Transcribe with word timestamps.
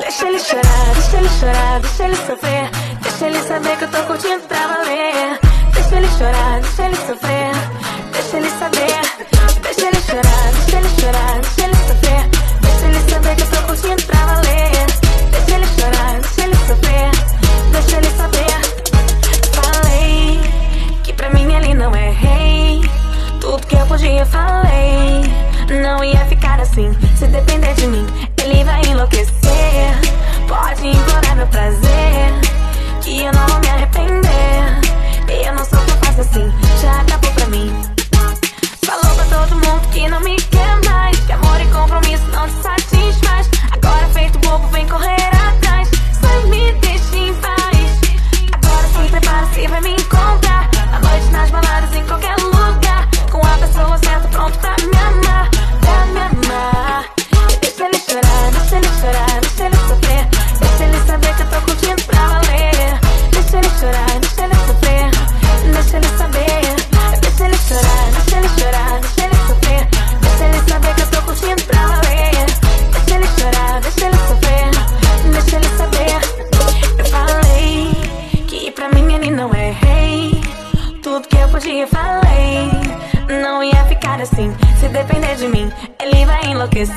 Deixa 0.00 0.28
ele 0.28 0.38
chorar, 0.38 0.94
deixa 0.94 1.16
ele 1.16 1.28
chorar, 1.28 1.80
deixa 1.80 2.04
ele 2.04 2.16
sofrer. 2.16 2.70
Deixa 3.02 3.26
ele 3.26 3.42
saber 3.42 3.76
que 3.76 3.84
eu 3.84 3.90
tô 3.90 4.02
curtindo 4.04 4.40
pra 4.46 4.66
valer. 4.68 5.40
Deixa 5.74 5.96
ele 5.96 6.08
chorar, 6.16 6.60
deixa 6.60 6.84
ele 6.84 6.96
sofrer. 6.96 7.37
dia 23.98 24.24
falei 24.24 25.22
Não 25.82 26.02
ia 26.02 26.24
ficar 26.26 26.60
assim. 26.60 26.90
Se 27.16 27.26
depender 27.26 27.74
de 27.74 27.86
mim, 27.86 28.06
ele 28.42 28.64
vai 28.64 28.80
enlouquecer. 28.82 29.34
Pode 30.46 30.86
implorar 30.86 31.36
meu 31.36 31.46
prazer 31.48 32.32
Que 33.02 33.24
eu 33.24 33.32
não 33.32 33.46
vou 33.46 33.60
me 33.60 33.68
arrepender 33.68 34.27
mim, 85.48 85.72
ele 86.00 86.24
vai 86.26 86.44
enlouquecer. 86.46 86.94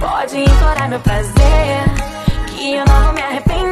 Pode 0.00 0.38
implorar 0.38 0.88
meu 0.88 1.00
prazer, 1.00 1.84
que 2.48 2.74
eu 2.74 2.84
não 2.84 3.04
vou 3.04 3.12
me 3.12 3.22
arrepender. 3.22 3.71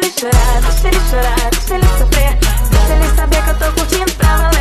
deixa 0.00 0.26
ele 0.26 0.30
chorar, 0.30 0.60
deixa 0.60 0.88
ele 0.88 1.00
chorar, 1.10 1.50
deixa 1.50 1.74
ele 1.74 1.98
sofrer. 1.98 2.38
Deixa 2.70 2.94
ele 2.94 3.16
saber 3.16 3.42
que 3.42 3.50
eu 3.50 3.58
tô 3.58 3.72
curtindo 3.72 4.12
pra. 4.12 4.57